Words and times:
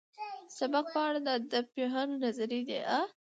سبک 0.57 0.85
په 0.93 0.99
اړه 1.07 1.19
د 1.25 1.29
ادبپوهانو 1.37 2.13
نظريې 2.25 2.61
دي. 2.69 2.79